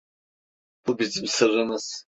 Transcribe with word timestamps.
Bu 0.87 0.99
bizim 0.99 1.27
sırrımız. 1.27 2.05